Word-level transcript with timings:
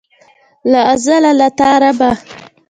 له 0.71 0.79
ازله 0.93 1.31
له 1.39 1.47
تا 1.59 1.71
ربه. 1.81 2.11